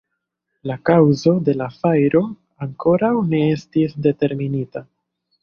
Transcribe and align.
La 0.69 0.77
kaŭzo 0.89 1.33
de 1.49 1.53
la 1.59 1.67
fajro 1.73 2.23
ankoraŭ 2.67 3.13
ne 3.35 3.43
estis 3.59 3.95
determinita. 4.09 4.85